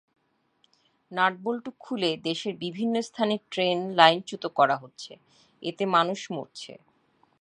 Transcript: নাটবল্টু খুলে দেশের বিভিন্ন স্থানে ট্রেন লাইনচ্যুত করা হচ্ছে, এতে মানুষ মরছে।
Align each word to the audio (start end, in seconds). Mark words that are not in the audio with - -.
নাটবল্টু 1.11 1.71
খুলে 1.79 2.11
দেশের 2.23 2.53
বিভিন্ন 2.57 2.95
স্থানে 3.01 3.35
ট্রেন 3.51 3.77
লাইনচ্যুত 3.95 4.43
করা 4.55 4.75
হচ্ছে, 4.77 5.11
এতে 5.63 5.83
মানুষ 5.87 6.19
মরছে। 6.31 6.73